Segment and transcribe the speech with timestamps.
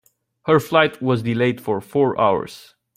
[0.47, 2.73] Her flight was delayed for four hours.